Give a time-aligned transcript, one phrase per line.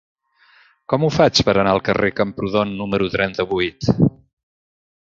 [0.93, 3.97] Com ho faig per anar al carrer de Camprodon número trenta-vuit?